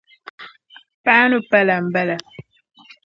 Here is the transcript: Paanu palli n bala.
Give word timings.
Paanu 1.03 1.37
palli 1.49 1.75
n 1.83 1.85
bala. 1.93 2.15